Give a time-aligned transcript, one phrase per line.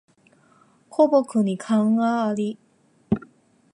[0.89, 2.57] 枯木に寒鴉あり